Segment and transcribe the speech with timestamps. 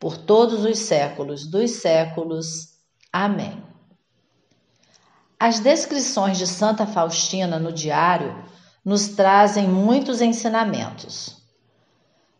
[0.00, 2.70] por todos os séculos dos séculos.
[3.12, 3.62] Amém.
[5.38, 8.42] As descrições de Santa Faustina no diário
[8.82, 11.36] nos trazem muitos ensinamentos.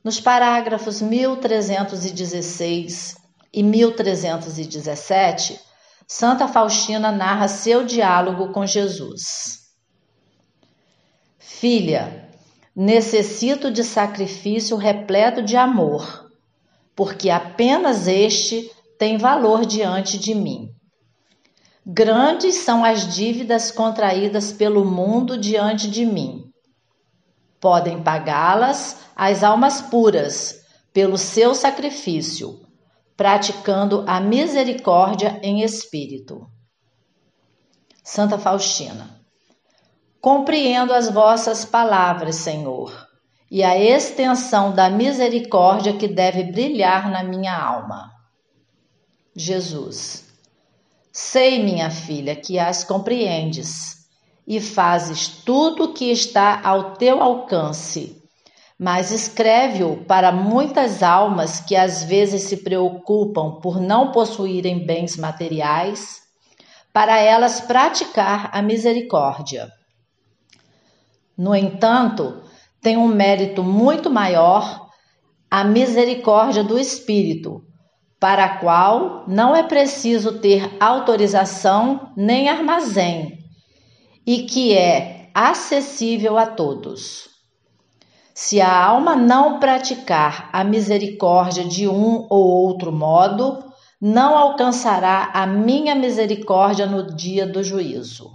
[0.02, 3.18] Nos parágrafos 1316
[3.52, 5.60] e 1317,
[6.08, 9.68] Santa Faustina narra seu diálogo com Jesus.
[11.38, 12.26] Filha,
[12.74, 16.29] necessito de sacrifício repleto de amor
[17.00, 20.68] porque apenas este tem valor diante de mim.
[21.86, 26.44] Grandes são as dívidas contraídas pelo mundo diante de mim.
[27.58, 30.60] Podem pagá-las as almas puras
[30.92, 32.60] pelo seu sacrifício,
[33.16, 36.46] praticando a misericórdia em espírito.
[38.04, 39.18] Santa Faustina.
[40.20, 43.09] Compreendo as vossas palavras, Senhor
[43.50, 48.12] e a extensão da misericórdia que deve brilhar na minha alma.
[49.34, 50.24] Jesus,
[51.12, 54.06] sei, minha filha, que as compreendes
[54.46, 58.22] e fazes tudo o que está ao teu alcance,
[58.78, 66.20] mas escreve-o para muitas almas que às vezes se preocupam por não possuírem bens materiais,
[66.92, 69.70] para elas praticar a misericórdia.
[71.36, 72.42] No entanto,
[72.80, 74.88] tem um mérito muito maior
[75.50, 77.62] a misericórdia do Espírito,
[78.18, 83.38] para a qual não é preciso ter autorização nem armazém,
[84.26, 87.28] e que é acessível a todos.
[88.34, 93.70] Se a alma não praticar a misericórdia de um ou outro modo,
[94.00, 98.30] não alcançará a minha misericórdia no dia do juízo.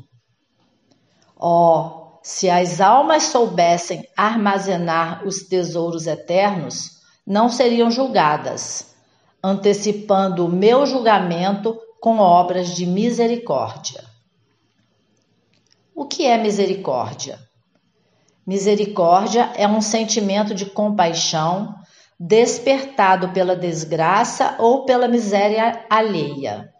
[1.37, 8.95] Ó, oh, se as almas soubessem armazenar os tesouros eternos, não seriam julgadas,
[9.43, 14.03] antecipando o meu julgamento com obras de misericórdia.
[15.93, 17.37] O que é misericórdia?
[18.43, 21.75] Misericórdia é um sentimento de compaixão
[22.19, 26.73] despertado pela desgraça ou pela miséria alheia.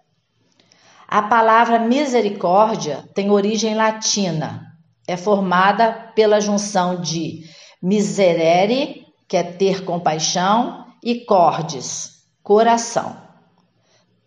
[1.08, 4.75] A palavra misericórdia tem origem latina
[5.08, 7.44] é formada pela junção de
[7.82, 13.16] miserere, que é ter compaixão, e cordes, coração.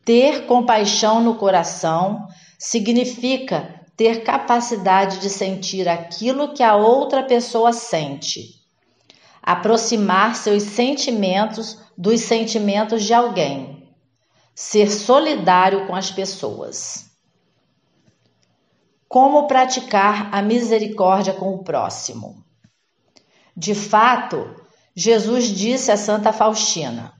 [0.05, 2.27] Ter compaixão no coração
[2.59, 8.55] significa ter capacidade de sentir aquilo que a outra pessoa sente,
[9.43, 13.93] aproximar seus sentimentos dos sentimentos de alguém,
[14.55, 17.08] ser solidário com as pessoas.
[19.09, 22.45] Como praticar a misericórdia com o próximo?
[23.57, 24.55] De fato,
[24.95, 27.15] Jesus disse a Santa Faustina: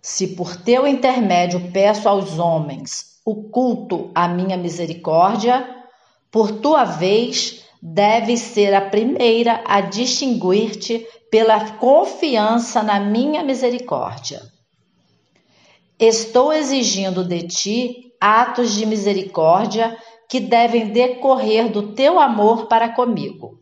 [0.00, 5.68] Se por teu intermédio peço aos homens o culto à minha misericórdia,
[6.30, 14.40] por tua vez deves ser a primeira a distinguir-te pela confiança na minha misericórdia.
[15.98, 19.96] Estou exigindo de ti atos de misericórdia
[20.28, 23.58] que devem decorrer do teu amor para comigo.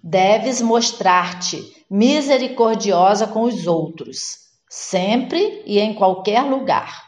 [0.00, 4.38] Deves mostrar-te misericordiosa com os outros,
[4.68, 7.02] sempre e em qualquer lugar.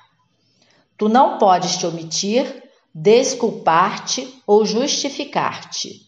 [0.98, 6.06] Tu não podes te omitir, desculpar-te ou justificar-te.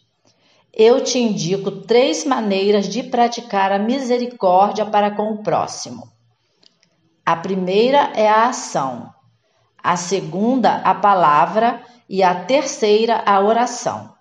[0.73, 6.11] Eu te indico três maneiras de praticar a misericórdia para com o próximo.
[7.25, 9.13] A primeira é a ação,
[9.83, 14.13] a segunda, a palavra e a terceira, a oração.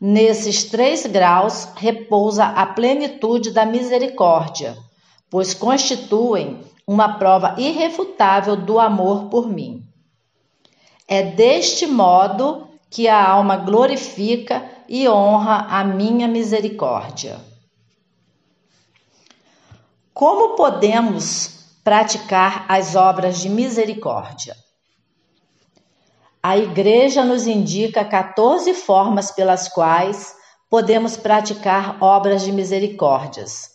[0.00, 4.76] Nesses três graus repousa a plenitude da misericórdia,
[5.30, 9.86] pois constituem uma prova irrefutável do amor por mim.
[11.06, 17.40] É deste modo que a alma glorifica e honra a minha misericórdia.
[20.12, 24.56] Como podemos praticar as obras de misericórdia?
[26.42, 30.34] A Igreja nos indica 14 formas pelas quais
[30.68, 33.70] podemos praticar obras de misericórdias,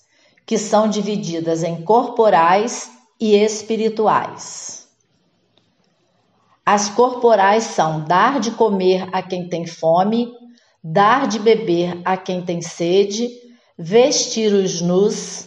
[0.45, 2.91] que são divididas em corporais
[3.21, 4.85] e espirituais.
[6.65, 10.33] As corporais são dar de comer a quem tem fome,
[10.83, 13.29] dar de beber a quem tem sede,
[13.77, 15.45] vestir os nus,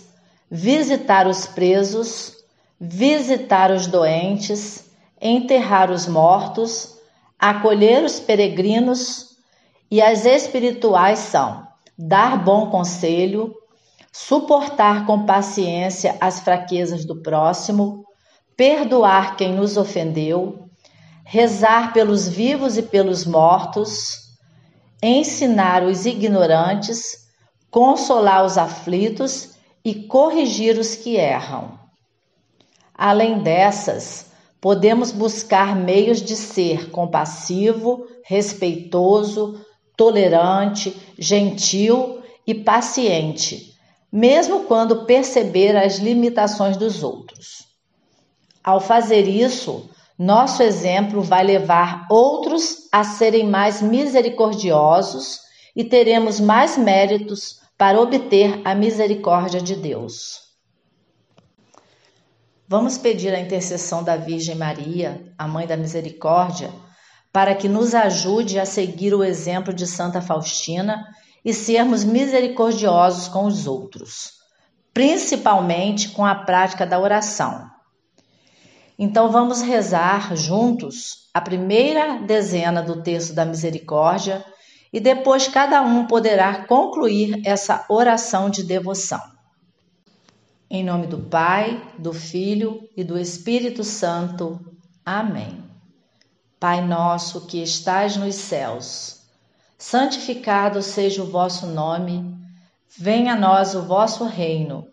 [0.51, 2.35] visitar os presos,
[2.81, 4.87] visitar os doentes,
[5.21, 6.99] enterrar os mortos,
[7.41, 9.31] acolher os peregrinos,
[9.91, 11.67] e as espirituais são
[11.99, 13.55] dar bom conselho,
[14.13, 18.05] suportar com paciência as fraquezas do próximo,
[18.57, 20.69] perdoar quem nos ofendeu,
[21.25, 24.19] rezar pelos vivos e pelos mortos,
[25.03, 27.29] ensinar os ignorantes,
[27.71, 29.51] consolar os aflitos
[29.85, 31.79] e corrigir os que erram.
[32.95, 34.30] Além dessas,
[34.61, 39.61] podemos buscar meios de ser compassivo, respeitoso,
[39.97, 43.75] tolerante, gentil e paciente,
[44.13, 47.67] mesmo quando perceber as limitações dos outros.
[48.63, 55.41] Ao fazer isso, nosso exemplo vai levar outros a serem mais misericordiosos
[55.75, 60.50] e teremos mais méritos para obter a misericórdia de Deus.
[62.71, 66.73] Vamos pedir a intercessão da Virgem Maria, a Mãe da Misericórdia,
[67.33, 71.05] para que nos ajude a seguir o exemplo de Santa Faustina
[71.45, 74.35] e sermos misericordiosos com os outros,
[74.95, 77.69] principalmente com a prática da oração.
[78.97, 84.45] Então vamos rezar juntos a primeira dezena do texto da misericórdia
[84.93, 89.40] e depois cada um poderá concluir essa oração de devoção.
[90.73, 94.61] Em nome do Pai, do Filho e do Espírito Santo.
[95.05, 95.65] Amém.
[96.61, 99.23] Pai nosso que estais nos céus,
[99.77, 102.39] santificado seja o vosso nome,
[102.97, 104.87] venha a nós o vosso reino,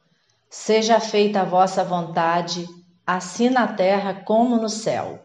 [0.49, 2.67] seja feita a vossa vontade
[3.05, 5.23] assim na terra como no céu.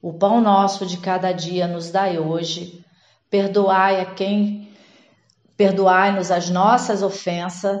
[0.00, 2.84] O pão nosso de cada dia nos dai hoje.
[3.28, 4.72] Perdoai a quem
[5.56, 7.80] perdoai-nos as nossas ofensas,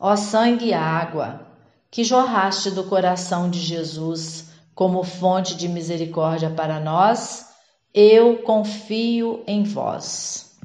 [0.00, 1.46] Ó sangue e água,
[1.90, 7.46] que jorraste do coração de Jesus como fonte de misericórdia para nós,
[7.92, 10.56] eu confio em vós.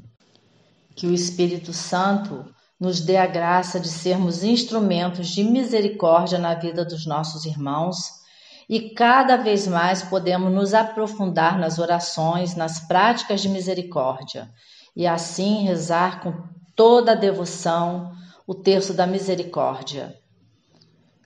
[0.96, 2.46] Que o Espírito Santo
[2.80, 8.20] nos dê a graça de sermos instrumentos de misericórdia na vida dos nossos irmãos
[8.68, 14.50] e cada vez mais podemos nos aprofundar nas orações, nas práticas de misericórdia
[14.96, 16.34] e assim rezar com
[16.76, 18.12] toda a devoção
[18.50, 20.16] o terço da misericórdia.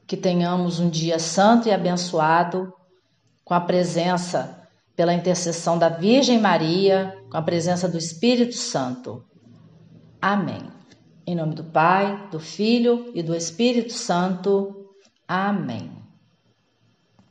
[0.05, 2.73] Que tenhamos um dia santo e abençoado
[3.45, 9.23] com a presença pela intercessão da Virgem Maria, com a presença do Espírito Santo.
[10.21, 10.69] Amém.
[11.25, 14.89] Em nome do Pai, do Filho e do Espírito Santo.
[15.25, 16.02] Amém.